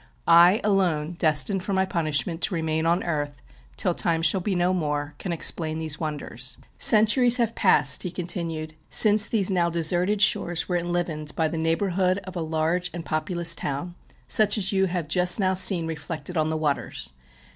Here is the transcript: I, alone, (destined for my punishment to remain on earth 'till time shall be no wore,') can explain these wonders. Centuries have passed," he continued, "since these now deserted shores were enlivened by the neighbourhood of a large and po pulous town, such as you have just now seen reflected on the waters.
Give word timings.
I, 0.27 0.61
alone, 0.63 1.15
(destined 1.19 1.63
for 1.63 1.73
my 1.73 1.85
punishment 1.85 2.41
to 2.41 2.55
remain 2.55 2.87
on 2.87 3.03
earth 3.03 3.39
'till 3.77 3.93
time 3.93 4.23
shall 4.23 4.41
be 4.41 4.55
no 4.55 4.71
wore,') 4.71 5.13
can 5.19 5.31
explain 5.31 5.77
these 5.77 5.99
wonders. 5.99 6.57
Centuries 6.79 7.37
have 7.37 7.53
passed," 7.53 8.01
he 8.01 8.09
continued, 8.09 8.73
"since 8.89 9.27
these 9.27 9.51
now 9.51 9.69
deserted 9.69 10.19
shores 10.19 10.67
were 10.67 10.75
enlivened 10.77 11.35
by 11.35 11.47
the 11.47 11.55
neighbourhood 11.59 12.17
of 12.23 12.35
a 12.35 12.41
large 12.41 12.89
and 12.95 13.05
po 13.05 13.21
pulous 13.21 13.53
town, 13.55 13.93
such 14.27 14.57
as 14.57 14.71
you 14.71 14.87
have 14.87 15.07
just 15.07 15.39
now 15.39 15.53
seen 15.53 15.85
reflected 15.85 16.35
on 16.35 16.49
the 16.49 16.57
waters. 16.57 17.11